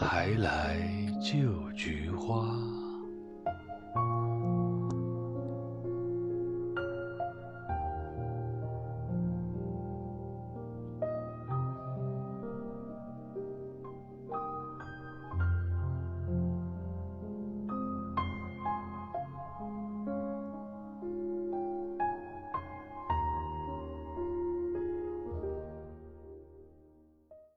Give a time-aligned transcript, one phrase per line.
[0.00, 0.78] 还来
[1.20, 2.69] 就菊花。